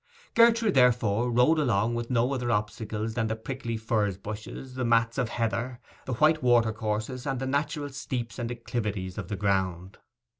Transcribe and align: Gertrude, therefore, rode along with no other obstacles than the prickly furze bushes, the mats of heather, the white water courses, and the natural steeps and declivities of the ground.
Gertrude, 0.33 0.73
therefore, 0.73 1.29
rode 1.29 1.59
along 1.59 1.93
with 1.93 2.09
no 2.09 2.33
other 2.33 2.49
obstacles 2.49 3.13
than 3.13 3.27
the 3.27 3.35
prickly 3.35 3.77
furze 3.77 4.17
bushes, 4.17 4.73
the 4.73 4.83
mats 4.83 5.19
of 5.19 5.29
heather, 5.29 5.79
the 6.05 6.13
white 6.13 6.41
water 6.41 6.73
courses, 6.73 7.27
and 7.27 7.39
the 7.39 7.45
natural 7.45 7.89
steeps 7.89 8.39
and 8.39 8.49
declivities 8.49 9.19
of 9.19 9.27
the 9.27 9.35
ground. 9.37 9.99